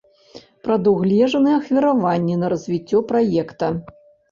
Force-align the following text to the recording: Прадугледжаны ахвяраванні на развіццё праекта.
Прадугледжаны 0.67 1.51
ахвяраванні 1.59 2.39
на 2.41 2.51
развіццё 2.57 3.05
праекта. 3.15 3.73